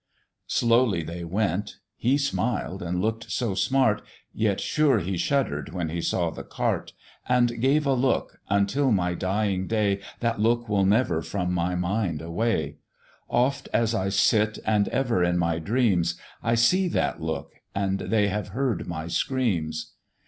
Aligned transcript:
"Slowly 0.47 1.03
they 1.03 1.23
went; 1.23 1.77
he 1.95 2.17
smiled, 2.17 2.81
and 2.81 2.99
look'd 2.99 3.29
so 3.29 3.53
smart, 3.53 4.01
Yet 4.33 4.59
sure 4.59 4.97
he 4.97 5.15
shudder'd 5.15 5.69
when 5.75 5.89
he 5.89 6.01
saw 6.01 6.31
the 6.31 6.41
cart, 6.43 6.93
And 7.29 7.61
gave 7.61 7.85
a 7.85 7.93
look 7.93 8.39
until 8.49 8.91
my 8.91 9.13
dying 9.13 9.67
day, 9.67 10.01
That 10.19 10.39
look 10.39 10.67
will 10.67 10.85
never 10.87 11.21
from 11.21 11.53
my 11.53 11.75
mind 11.75 12.19
away: 12.19 12.77
Oft 13.29 13.69
as 13.73 13.93
I 13.93 14.09
sit, 14.09 14.57
and 14.65 14.87
ever 14.87 15.23
in 15.23 15.37
my 15.37 15.59
dreams, 15.59 16.19
I 16.41 16.55
see 16.55 16.87
that 16.87 17.21
look, 17.21 17.61
and 17.75 17.99
they 17.99 18.27
have 18.29 18.47
heard 18.57 18.87
my 18.87 19.05
screams. 19.07 19.91